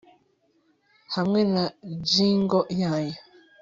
Hamwe 1.15 1.41
na 1.53 1.63
jingle 2.11 2.65
yayo 2.81 3.17